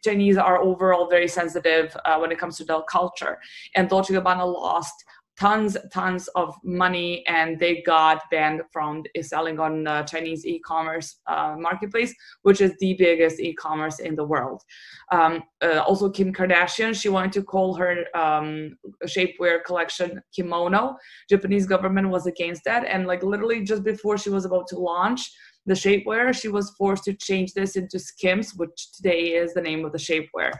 Chinese 0.03 0.37
are 0.37 0.61
overall 0.61 1.09
very 1.09 1.27
sensitive 1.27 1.97
uh, 2.05 2.19
when 2.19 2.31
it 2.31 2.37
comes 2.37 2.55
to 2.57 2.63
their 2.63 2.83
culture, 2.83 3.39
and 3.73 3.89
Dolce 3.89 4.13
Gabbana 4.13 4.45
lost 4.45 4.93
tons 5.39 5.77
tons 5.91 6.27
of 6.35 6.53
money 6.63 7.25
and 7.27 7.57
they 7.59 7.81
got 7.83 8.29
banned 8.29 8.61
from 8.71 9.03
selling 9.21 9.59
on 9.59 9.87
uh, 9.87 10.03
chinese 10.03 10.45
e-commerce 10.45 11.21
uh, 11.27 11.55
marketplace 11.57 12.13
which 12.41 12.59
is 12.59 12.73
the 12.79 12.93
biggest 12.95 13.39
e-commerce 13.39 13.99
in 13.99 14.15
the 14.15 14.23
world 14.23 14.61
um, 15.11 15.41
uh, 15.61 15.79
also 15.79 16.09
kim 16.09 16.33
kardashian 16.33 16.93
she 16.93 17.09
wanted 17.09 17.31
to 17.31 17.41
call 17.41 17.73
her 17.73 18.05
um, 18.15 18.77
shapewear 19.05 19.63
collection 19.63 20.21
kimono 20.35 20.95
japanese 21.29 21.65
government 21.65 22.09
was 22.09 22.27
against 22.27 22.63
that 22.65 22.85
and 22.85 23.07
like 23.07 23.23
literally 23.23 23.63
just 23.63 23.83
before 23.83 24.17
she 24.17 24.29
was 24.29 24.43
about 24.45 24.67
to 24.67 24.77
launch 24.77 25.31
the 25.69 25.75
shapewear 25.75 26.33
she 26.33 26.49
was 26.49 26.71
forced 26.71 27.05
to 27.05 27.13
change 27.13 27.53
this 27.53 27.75
into 27.75 27.97
skims 27.99 28.53
which 28.55 28.91
today 28.91 29.33
is 29.41 29.53
the 29.53 29.61
name 29.61 29.85
of 29.85 29.91
the 29.91 29.97
shapewear 29.97 30.51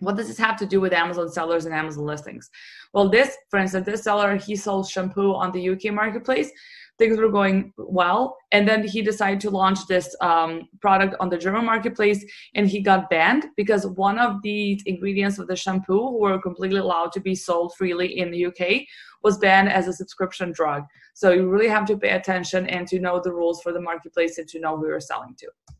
what 0.00 0.16
does 0.16 0.28
this 0.28 0.38
have 0.38 0.58
to 0.58 0.66
do 0.66 0.80
with 0.80 0.92
Amazon 0.92 1.30
sellers 1.30 1.64
and 1.64 1.74
Amazon 1.74 2.04
listings? 2.04 2.50
Well, 2.92 3.08
this, 3.08 3.36
for 3.50 3.58
instance, 3.58 3.86
this 3.86 4.04
seller, 4.04 4.36
he 4.36 4.54
sold 4.54 4.88
shampoo 4.88 5.34
on 5.34 5.52
the 5.52 5.70
UK 5.70 5.94
marketplace. 5.94 6.50
Things 6.98 7.18
were 7.18 7.30
going 7.30 7.72
well. 7.76 8.36
And 8.52 8.66
then 8.66 8.86
he 8.86 9.02
decided 9.02 9.40
to 9.40 9.50
launch 9.50 9.86
this 9.86 10.14
um, 10.20 10.68
product 10.80 11.14
on 11.20 11.28
the 11.28 11.38
german 11.38 11.64
marketplace 11.64 12.24
and 12.54 12.68
he 12.68 12.80
got 12.80 13.10
banned 13.10 13.46
because 13.56 13.86
one 13.86 14.18
of 14.18 14.42
the 14.42 14.80
ingredients 14.86 15.38
of 15.38 15.46
the 15.46 15.56
shampoo 15.56 16.18
were 16.18 16.40
completely 16.40 16.78
allowed 16.78 17.12
to 17.12 17.20
be 17.20 17.34
sold 17.34 17.74
freely 17.76 18.18
in 18.18 18.30
the 18.30 18.46
uk 18.46 18.82
was 19.22 19.38
banned 19.38 19.68
as 19.68 19.88
a 19.88 19.92
subscription 19.92 20.52
drug. 20.52 20.84
So 21.14 21.32
you 21.32 21.48
really 21.48 21.68
have 21.68 21.86
to 21.86 21.96
pay 21.96 22.10
attention 22.10 22.66
and 22.68 22.86
to 22.88 23.00
know 23.00 23.20
the 23.22 23.32
rules 23.32 23.60
for 23.62 23.72
the 23.72 23.80
marketplace 23.80 24.38
and 24.38 24.48
to 24.48 24.60
know 24.60 24.76
who 24.76 24.86
you're 24.86 25.00
selling 25.00 25.34
to 25.38 25.75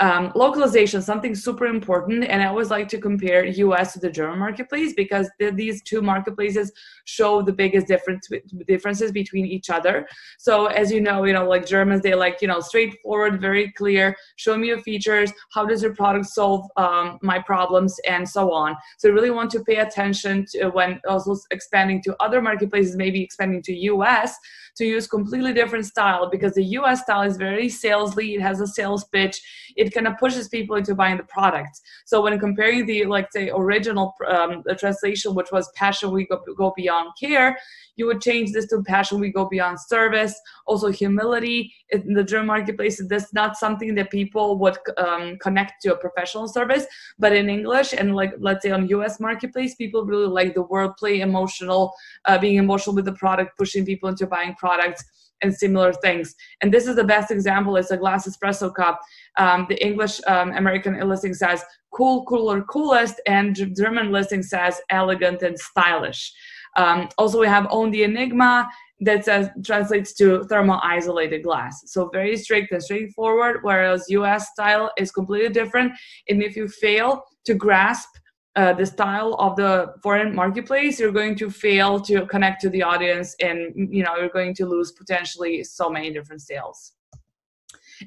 um, 0.00 0.32
localization, 0.34 1.02
something 1.02 1.34
super 1.34 1.66
important, 1.66 2.24
and 2.24 2.42
I 2.42 2.46
always 2.46 2.70
like 2.70 2.88
to 2.88 2.98
compare 2.98 3.44
US 3.44 3.92
to 3.92 3.98
the 4.00 4.10
German 4.10 4.38
marketplace 4.38 4.94
because 4.94 5.30
these 5.38 5.82
two 5.82 6.00
marketplaces 6.00 6.72
show 7.04 7.42
the 7.42 7.52
biggest 7.52 7.88
difference 7.88 8.26
differences 8.66 9.12
between 9.12 9.44
each 9.44 9.68
other. 9.68 10.08
So 10.38 10.66
as 10.66 10.90
you 10.90 11.00
know, 11.00 11.24
you 11.24 11.34
know, 11.34 11.46
like 11.46 11.66
Germans, 11.66 12.02
they 12.02 12.14
like 12.14 12.40
you 12.40 12.48
know 12.48 12.60
straightforward, 12.60 13.40
very 13.40 13.70
clear. 13.72 14.16
Show 14.36 14.56
me 14.56 14.68
your 14.68 14.80
features. 14.80 15.30
How 15.52 15.66
does 15.66 15.82
your 15.82 15.94
product 15.94 16.26
solve 16.26 16.66
um, 16.76 17.18
my 17.22 17.38
problems, 17.38 17.94
and 18.08 18.26
so 18.26 18.50
on. 18.50 18.74
So 18.98 19.10
really 19.10 19.30
want 19.30 19.50
to 19.52 19.60
pay 19.60 19.76
attention 19.76 20.46
to 20.52 20.68
when 20.70 21.00
also 21.06 21.36
expanding 21.50 22.02
to 22.04 22.16
other 22.18 22.40
marketplaces, 22.40 22.96
maybe 22.96 23.22
expanding 23.22 23.62
to 23.64 23.74
US, 23.74 24.36
to 24.78 24.86
use 24.86 25.06
completely 25.06 25.52
different 25.52 25.84
style 25.84 26.30
because 26.30 26.54
the 26.54 26.64
US 26.78 27.02
style 27.02 27.22
is 27.22 27.36
very 27.36 27.66
salesly. 27.66 28.36
It 28.36 28.40
has 28.40 28.60
a 28.60 28.66
sales 28.66 29.04
pitch 29.04 29.40
it 29.76 29.91
kind 29.92 30.06
of 30.06 30.18
pushes 30.18 30.48
people 30.48 30.76
into 30.76 30.94
buying 30.94 31.16
the 31.16 31.24
product. 31.24 31.80
So 32.04 32.22
when 32.22 32.38
comparing 32.38 32.86
the 32.86 33.04
like 33.04 33.30
say 33.32 33.50
original 33.50 34.14
um, 34.28 34.62
translation, 34.78 35.34
which 35.34 35.52
was 35.52 35.70
passion 35.74 36.10
we 36.10 36.26
go, 36.26 36.40
go 36.56 36.72
beyond 36.76 37.10
care, 37.20 37.56
you 37.96 38.06
would 38.06 38.20
change 38.20 38.52
this 38.52 38.66
to 38.68 38.82
passion 38.82 39.20
we 39.20 39.30
go 39.30 39.48
beyond 39.48 39.78
service. 39.80 40.34
Also 40.66 40.88
humility 40.90 41.72
in 41.90 42.14
the 42.14 42.24
German 42.24 42.46
marketplace. 42.46 43.02
That's 43.08 43.32
not 43.32 43.56
something 43.56 43.94
that 43.94 44.10
people 44.10 44.58
would 44.58 44.76
um, 44.96 45.38
connect 45.40 45.82
to 45.82 45.94
a 45.94 45.96
professional 45.96 46.48
service, 46.48 46.86
but 47.18 47.32
in 47.32 47.48
English 47.48 47.92
and 47.92 48.14
like 48.14 48.34
let's 48.38 48.62
say 48.62 48.70
on 48.70 48.88
US 48.88 49.20
marketplace, 49.20 49.74
people 49.74 50.04
really 50.04 50.26
like 50.26 50.54
the 50.54 50.64
wordplay, 50.64 51.20
emotional, 51.20 51.92
uh, 52.24 52.38
being 52.38 52.56
emotional 52.56 52.94
with 52.94 53.04
the 53.04 53.12
product, 53.12 53.56
pushing 53.58 53.84
people 53.84 54.08
into 54.08 54.26
buying 54.26 54.54
products 54.54 55.04
and 55.42 55.54
similar 55.54 55.92
things. 55.92 56.34
And 56.60 56.72
this 56.72 56.86
is 56.86 56.96
the 56.96 57.04
best 57.04 57.30
example. 57.30 57.76
It's 57.76 57.90
a 57.90 57.96
glass 57.96 58.28
espresso 58.28 58.74
cup. 58.74 59.00
Um, 59.38 59.66
the 59.68 59.84
English 59.84 60.20
um, 60.26 60.52
American 60.52 60.98
listing 61.08 61.34
says 61.34 61.64
cool, 61.92 62.24
cooler, 62.24 62.62
coolest, 62.62 63.20
and 63.26 63.54
German 63.76 64.10
listing 64.12 64.42
says 64.42 64.80
elegant 64.90 65.42
and 65.42 65.58
stylish. 65.58 66.32
Um, 66.76 67.08
also, 67.18 67.38
we 67.38 67.46
have 67.46 67.66
own 67.70 67.90
the 67.90 68.02
Enigma 68.04 68.68
that 69.00 69.24
says 69.24 69.50
translates 69.64 70.14
to 70.14 70.44
thermal 70.44 70.80
isolated 70.82 71.42
glass. 71.42 71.82
So 71.86 72.08
very 72.12 72.36
strict 72.36 72.72
and 72.72 72.82
straightforward, 72.82 73.58
whereas 73.62 74.06
US 74.08 74.50
style 74.52 74.92
is 74.96 75.10
completely 75.10 75.48
different. 75.48 75.92
And 76.28 76.42
if 76.42 76.56
you 76.56 76.68
fail 76.68 77.24
to 77.46 77.54
grasp 77.54 78.08
uh, 78.54 78.72
the 78.74 78.84
style 78.84 79.34
of 79.38 79.56
the 79.56 79.94
foreign 80.02 80.34
marketplace, 80.34 81.00
you're 81.00 81.12
going 81.12 81.34
to 81.36 81.50
fail 81.50 81.98
to 82.00 82.26
connect 82.26 82.60
to 82.62 82.68
the 82.68 82.82
audience, 82.82 83.34
and 83.40 83.72
you 83.92 84.02
know 84.02 84.16
you're 84.16 84.28
going 84.28 84.54
to 84.54 84.66
lose 84.66 84.92
potentially 84.92 85.64
so 85.64 85.88
many 85.88 86.12
different 86.12 86.42
sales. 86.42 86.92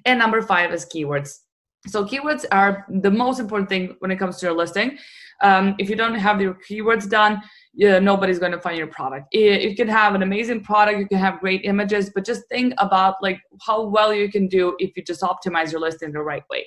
And 0.05 0.19
number 0.19 0.41
five 0.41 0.71
is 0.71 0.85
keywords. 0.85 1.39
So 1.87 2.03
keywords 2.03 2.45
are 2.51 2.85
the 2.89 3.11
most 3.11 3.39
important 3.39 3.69
thing 3.69 3.95
when 3.99 4.11
it 4.11 4.17
comes 4.17 4.37
to 4.37 4.47
your 4.47 4.55
listing. 4.55 4.97
Um, 5.41 5.75
if 5.77 5.89
you 5.89 5.95
don't 5.95 6.15
have 6.15 6.41
your 6.41 6.57
keywords 6.67 7.09
done, 7.09 7.41
nobody's 7.75 8.39
going 8.39 8.51
to 8.51 8.61
find 8.61 8.77
your 8.77 8.87
product. 8.87 9.33
You 9.33 9.75
can 9.75 9.87
have 9.87 10.15
an 10.15 10.23
amazing 10.23 10.63
product, 10.63 10.99
you 10.99 11.07
can 11.07 11.17
have 11.17 11.39
great 11.39 11.61
images, 11.63 12.09
but 12.13 12.25
just 12.25 12.47
think 12.49 12.73
about 12.77 13.15
like 13.21 13.39
how 13.65 13.85
well 13.85 14.13
you 14.13 14.31
can 14.31 14.47
do 14.47 14.75
if 14.79 14.95
you 14.95 15.03
just 15.03 15.21
optimize 15.21 15.71
your 15.71 15.81
listing 15.81 16.11
the 16.11 16.21
right 16.21 16.43
way. 16.49 16.65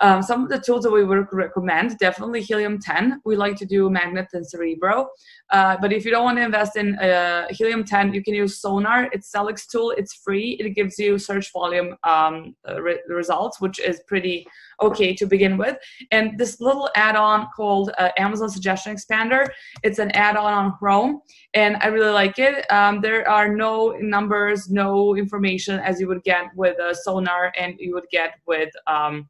Um, 0.00 0.22
some 0.22 0.44
of 0.44 0.48
the 0.48 0.58
tools 0.58 0.84
that 0.84 0.92
we 0.92 1.04
would 1.04 1.26
recommend, 1.32 1.98
definitely 1.98 2.42
Helium 2.42 2.78
10. 2.78 3.22
We 3.24 3.36
like 3.36 3.56
to 3.56 3.66
do 3.66 3.90
Magnet 3.90 4.28
and 4.32 4.46
Cerebro. 4.46 5.08
Uh, 5.50 5.76
but 5.80 5.92
if 5.92 6.04
you 6.04 6.10
don't 6.10 6.24
want 6.24 6.38
to 6.38 6.44
invest 6.44 6.76
in 6.76 6.96
uh, 6.98 7.46
Helium 7.50 7.84
10, 7.84 8.14
you 8.14 8.22
can 8.22 8.34
use 8.34 8.60
Sonar. 8.60 9.08
It's 9.12 9.30
Sellics 9.32 9.66
tool. 9.66 9.92
It's 9.96 10.14
free. 10.14 10.56
It 10.60 10.70
gives 10.70 10.98
you 10.98 11.18
search 11.18 11.52
volume 11.52 11.96
um, 12.04 12.54
re- 12.80 13.00
results, 13.08 13.60
which 13.60 13.80
is 13.80 14.00
pretty 14.06 14.46
okay 14.80 15.14
to 15.14 15.26
begin 15.26 15.56
with. 15.56 15.76
And 16.10 16.38
this 16.38 16.60
little 16.60 16.88
add-on 16.94 17.48
called 17.56 17.90
uh, 17.98 18.10
Amazon 18.18 18.50
Suggestion 18.50 18.94
Expander, 18.94 19.48
it's 19.82 19.98
an 19.98 20.10
add-on 20.12 20.52
on 20.52 20.76
Chrome, 20.78 21.20
and 21.54 21.76
I 21.80 21.86
really 21.86 22.12
like 22.12 22.38
it. 22.38 22.70
Um, 22.70 23.00
there 23.00 23.28
are 23.28 23.54
no 23.54 23.96
numbers, 24.00 24.70
no 24.70 25.16
information 25.16 25.80
as 25.80 26.00
you 26.00 26.08
would 26.08 26.22
get 26.22 26.44
with 26.54 26.78
a 26.78 26.94
Sonar 26.94 27.52
and 27.58 27.74
you 27.78 27.94
would 27.94 28.08
get 28.10 28.34
with 28.46 28.70
um, 28.86 29.28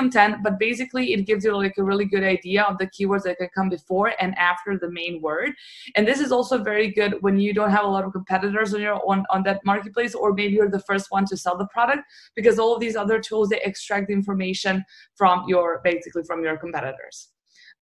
Helium 0.00 0.10
10, 0.10 0.42
but 0.42 0.58
basically 0.58 1.12
it 1.12 1.26
gives 1.26 1.44
you 1.44 1.54
like 1.54 1.76
a 1.76 1.84
really 1.84 2.06
good 2.06 2.24
idea 2.24 2.62
of 2.62 2.78
the 2.78 2.86
keywords 2.86 3.22
that 3.24 3.36
can 3.36 3.48
come 3.54 3.68
before 3.68 4.14
and 4.18 4.36
after 4.38 4.78
the 4.78 4.90
main 4.90 5.20
word. 5.20 5.52
And 5.94 6.08
this 6.08 6.20
is 6.20 6.32
also 6.32 6.62
very 6.62 6.90
good 6.90 7.16
when 7.20 7.38
you 7.38 7.52
don't 7.52 7.70
have 7.70 7.84
a 7.84 7.88
lot 7.88 8.04
of 8.04 8.12
competitors 8.12 8.72
on 8.72 8.80
your 8.80 9.00
on, 9.06 9.26
on 9.30 9.42
that 9.42 9.60
marketplace, 9.64 10.14
or 10.14 10.32
maybe 10.32 10.54
you're 10.54 10.70
the 10.70 10.80
first 10.80 11.10
one 11.10 11.26
to 11.26 11.36
sell 11.36 11.58
the 11.58 11.66
product 11.66 12.02
because 12.34 12.58
all 12.58 12.74
of 12.74 12.80
these 12.80 12.96
other 12.96 13.20
tools 13.20 13.50
they 13.50 13.60
extract 13.62 14.06
the 14.08 14.14
information 14.14 14.84
from 15.16 15.44
your 15.46 15.80
basically 15.84 16.22
from 16.22 16.42
your 16.42 16.56
competitors. 16.56 17.28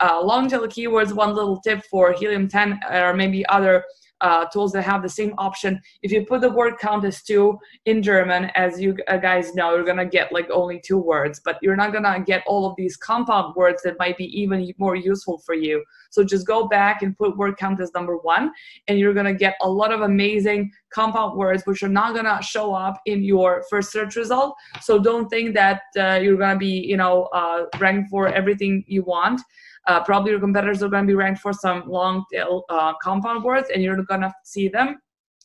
Uh, 0.01 0.21
long 0.23 0.49
tail 0.49 0.67
keywords, 0.67 1.13
one 1.13 1.35
little 1.35 1.61
tip 1.61 1.83
for 1.91 2.13
Helium 2.13 2.49
10 2.49 2.81
or 2.91 3.15
maybe 3.15 3.47
other 3.47 3.85
uh, 4.21 4.47
tools 4.47 4.73
that 4.73 4.83
have 4.83 5.03
the 5.03 5.09
same 5.09 5.35
option. 5.39 5.81
If 6.03 6.13
you 6.13 6.25
put 6.25 6.41
the 6.41 6.51
word 6.51 6.79
count 6.79 7.05
as 7.05 7.23
two 7.23 7.59
in 7.87 8.03
German, 8.03 8.51
as 8.55 8.81
you 8.81 8.97
uh, 9.09 9.17
guys 9.19 9.55
know, 9.55 9.75
you're 9.75 9.85
gonna 9.85 10.07
get 10.07 10.33
like 10.33 10.51
only 10.51 10.81
two 10.85 10.99
words, 10.99 11.41
but 11.45 11.59
you're 11.63 11.77
not 11.77 11.93
gonna 11.93 12.21
get 12.25 12.43
all 12.47 12.67
of 12.67 12.75
these 12.77 12.97
compound 12.97 13.55
words 13.55 13.83
that 13.83 13.99
might 13.99 14.17
be 14.17 14.27
even 14.41 14.73
more 14.79 14.97
useful 14.97 15.39
for 15.39 15.55
you. 15.55 15.85
So 16.11 16.25
just 16.25 16.47
go 16.47 16.69
back 16.69 17.03
and 17.03 17.17
put 17.17 17.37
word 17.37 17.57
count 17.57 17.81
as 17.81 17.93
number 17.95 18.17
one, 18.17 18.51
and 18.89 18.99
you're 18.99 19.15
gonna 19.15 19.35
get 19.35 19.57
a 19.63 19.69
lot 19.69 19.93
of 19.93 20.01
amazing 20.01 20.71
compound 20.91 21.37
words 21.37 21.65
which 21.67 21.83
are 21.83 21.89
not 21.89 22.15
gonna 22.15 22.43
show 22.43 22.75
up 22.75 23.01
in 23.07 23.23
your 23.23 23.65
first 23.71 23.93
search 23.93 24.17
result. 24.17 24.55
So 24.81 24.99
don't 24.99 25.29
think 25.29 25.55
that 25.55 25.83
uh, 25.99 26.19
you're 26.23 26.37
gonna 26.37 26.59
be, 26.59 26.85
you 26.87 26.97
know, 26.97 27.25
uh, 27.33 27.67
ranked 27.79 28.11
for 28.11 28.29
everything 28.29 28.85
you 28.87 29.03
want. 29.03 29.41
Uh, 29.89 30.05
probably 30.05 30.31
your 30.31 30.41
competitors 30.41 30.83
are 30.83 30.89
going 30.89 31.05
to 31.05 31.11
be 31.11 31.15
ranked 31.15 31.41
for 31.41 31.53
some 31.53 31.83
long 31.89 32.25
tail 32.31 32.65
uh, 32.69 32.93
compound 33.03 33.43
words, 33.43 33.71
and 33.73 33.83
you're 33.83 34.01
going 34.03 34.21
to 34.21 34.33
see 34.45 34.69
them 34.69 34.99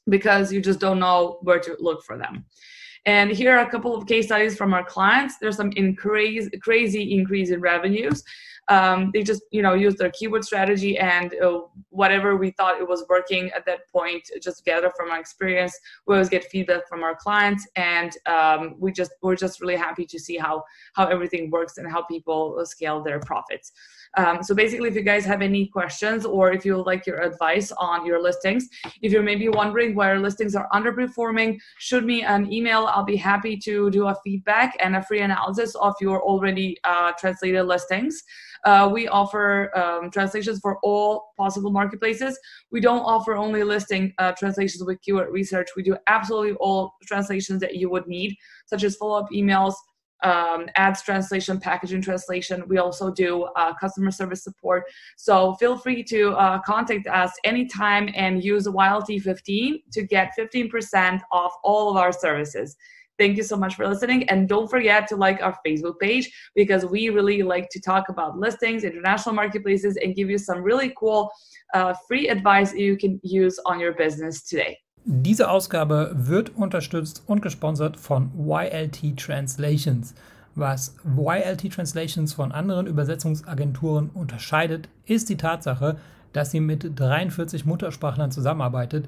because 0.10 0.52
you 0.52 0.62
just 0.62 0.80
don't 0.80 1.00
know 1.00 1.40
where 1.42 1.60
to 1.60 1.76
look 1.80 2.04
for 2.04 2.18
them. 2.18 2.46
And 3.06 3.32
here 3.32 3.56
are 3.56 3.66
a 3.66 3.70
couple 3.70 3.96
of 3.96 4.06
case 4.06 4.26
studies 4.28 4.58
from 4.58 4.74
our 4.74 4.84
clients. 4.84 5.38
There's 5.40 5.58
some 5.58 5.72
in 5.72 5.96
crazy, 5.96 6.50
crazy 6.62 7.14
increase 7.18 7.50
in 7.52 7.62
revenues. 7.62 8.24
Um, 8.70 9.12
they 9.14 9.24
just, 9.24 9.44
you 9.52 9.62
know, 9.62 9.74
use 9.74 9.96
their 9.96 10.12
keyword 10.12 10.46
strategy 10.46 10.98
and 10.98 11.34
uh, 11.42 11.62
whatever 11.90 12.38
we 12.38 12.52
thought 12.52 12.80
it 12.80 12.88
was 12.88 13.06
working 13.10 13.52
at 13.52 13.66
that 13.66 13.90
point, 13.90 14.30
just 14.42 14.64
gather 14.66 14.92
from 14.96 15.12
our 15.12 15.20
experience. 15.20 15.78
We 16.08 16.16
always 16.16 16.30
get 16.30 16.46
feedback 16.46 16.88
from 16.88 17.04
our 17.04 17.16
clients, 17.16 17.68
and 17.76 18.12
um, 18.26 18.76
we 18.80 18.92
just 18.92 19.12
we're 19.22 19.36
just 19.36 19.62
really 19.62 19.76
happy 19.76 20.06
to 20.06 20.20
see 20.20 20.38
how 20.38 20.64
how 20.94 21.08
everything 21.08 21.52
works 21.52 21.78
and 21.78 21.90
how 21.92 22.04
people 22.04 22.64
scale 22.66 23.04
their 23.04 23.20
profits. 23.20 23.72
Um, 24.16 24.44
so 24.44 24.54
basically, 24.54 24.90
if 24.90 24.96
you 24.96 25.02
guys 25.02 25.26
have 25.26 25.42
any 25.42 25.66
questions 25.68 26.26
or 26.26 26.52
if 26.52 26.66
you 26.66 26.82
like 26.84 27.08
your 27.08 27.22
advice 27.22 27.72
on 27.74 28.06
your 28.06 28.22
listings, 28.22 28.70
if 29.02 29.12
you're 29.12 29.24
maybe 29.24 29.50
wondering 29.50 29.96
why 29.96 30.12
your 30.12 30.20
listings 30.20 30.56
are 30.56 30.68
underperforming, 30.72 31.60
shoot 31.80 32.04
me 32.06 32.24
an 32.24 32.52
email. 32.52 32.86
I'll 32.86 33.04
be 33.04 33.16
happy 33.16 33.58
to 33.58 33.90
do 33.90 34.08
a 34.08 34.16
feedback 34.24 34.78
and 34.80 34.96
a 34.96 35.02
free 35.02 35.22
analysis 35.22 35.76
of 35.76 35.96
your 36.00 36.22
already 36.22 36.78
uh, 36.84 37.14
translated 37.20 37.66
listings. 37.66 38.24
Uh, 38.66 38.90
we 38.92 39.08
offer 39.08 39.76
um, 39.78 40.10
translations 40.10 40.60
for 40.60 40.78
all 40.84 41.34
possible 41.38 41.72
marketplaces. 41.72 42.40
We 42.72 42.80
don't 42.80 43.02
offer 43.02 43.36
only 43.36 43.64
listing 43.64 44.14
uh, 44.18 44.34
translations 44.38 44.84
with 44.84 45.02
keyword 45.02 45.32
research. 45.32 45.70
We 45.76 45.84
do 45.84 45.98
absolutely 46.08 46.54
all 46.54 46.94
translations 47.06 47.60
that 47.62 47.76
you 47.76 47.90
would 47.90 48.08
need, 48.08 48.36
such 48.66 48.84
as 48.84 48.96
follow 48.96 49.20
up 49.20 49.30
emails, 49.32 49.74
um, 50.24 50.68
ads 50.76 51.02
translation, 51.02 51.60
packaging 51.60 52.02
translation. 52.02 52.64
We 52.68 52.78
also 52.78 53.12
do 53.12 53.44
uh, 53.56 53.74
customer 53.80 54.12
service 54.12 54.44
support. 54.44 54.84
So 55.18 55.56
feel 55.56 55.78
free 55.78 56.04
to 56.06 56.32
uh, 56.32 56.60
contact 56.66 57.08
us 57.08 57.32
anytime 57.44 58.10
and 58.16 58.44
use 58.44 58.66
YLT15 58.66 59.84
to 59.92 60.04
get 60.04 60.32
15% 60.40 61.22
off 61.32 61.54
all 61.64 61.92
of 61.92 61.98
our 61.98 62.12
services. 62.12 62.76
Thank 63.24 63.38
you 63.38 63.44
so 63.44 63.56
much 63.56 63.76
for 63.76 63.88
listening. 63.88 64.28
And 64.30 64.50
don't 64.50 64.70
forget 64.70 65.08
to 65.08 65.16
like 65.16 65.42
our 65.42 65.56
Facebook 65.66 65.98
page 65.98 66.30
because 66.56 66.86
we 66.86 67.08
really 67.08 67.42
like 67.42 67.70
to 67.70 67.80
talk 67.80 68.10
about 68.10 68.38
listings, 68.38 68.84
international 68.84 69.34
marketplaces, 69.34 69.96
and 69.96 70.14
give 70.14 70.30
you 70.30 70.38
some 70.38 70.62
really 70.62 70.92
cool 71.00 71.32
uh, 71.74 71.94
free 72.06 72.28
advice 72.28 72.74
you 72.76 72.98
can 72.98 73.22
use 73.24 73.62
on 73.66 73.80
your 73.80 73.94
business 73.94 74.44
today. 74.44 74.78
Diese 75.06 75.50
Ausgabe 75.50 76.12
wird 76.14 76.52
unterstützt 76.58 77.24
und 77.26 77.42
gesponsert 77.42 77.96
von 77.96 78.30
YLT 78.38 79.16
Translations. 79.16 80.14
Was 80.56 80.94
YLT 81.06 81.72
Translations 81.72 82.34
von 82.34 82.52
anderen 82.52 82.88
Übersetzungsagenturen 82.88 84.10
unterscheidet, 84.14 84.90
ist 85.06 85.30
die 85.30 85.38
Tatsache, 85.38 85.98
dass 86.34 86.52
sie 86.52 86.60
mit 86.60 87.00
43 87.00 87.66
Muttersprachlern 87.66 88.32
zusammenarbeitet, 88.32 89.08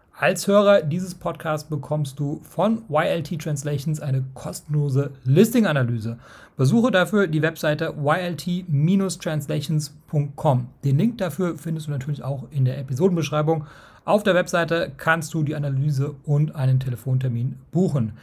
Als 0.13 0.47
Hörer 0.47 0.83
dieses 0.83 1.15
Podcasts 1.15 1.67
bekommst 1.67 2.17
du 2.19 2.39
von 2.43 2.83
YLT 2.89 3.41
Translations 3.41 3.99
eine 3.99 4.23
kostenlose 4.35 5.09
Listing-Analyse. 5.23 6.19
Besuche 6.57 6.91
dafür 6.91 7.25
die 7.27 7.41
Webseite 7.41 7.95
ylt-translations.com. 7.97 10.67
Den 10.83 10.97
Link 10.97 11.17
dafür 11.17 11.57
findest 11.57 11.87
du 11.87 11.91
natürlich 11.91 12.23
auch 12.23 12.43
in 12.51 12.65
der 12.65 12.77
Episodenbeschreibung. 12.77 13.65
Auf 14.05 14.23
der 14.23 14.35
Webseite 14.35 14.91
kannst 14.95 15.33
du 15.33 15.41
die 15.43 15.55
Analyse 15.55 16.15
und 16.23 16.55
einen 16.55 16.79
Telefontermin 16.79 17.57
buchen. 17.71 18.13